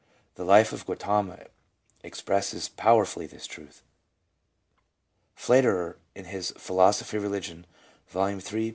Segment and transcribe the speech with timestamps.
[0.33, 1.45] The life of Gautama
[2.03, 3.83] expresses powerfully this truth.
[5.37, 7.65] Pfleiderer, in his" Philosophy of Eeligion,"
[8.09, 8.25] Vol.
[8.29, 8.67] Ill, p.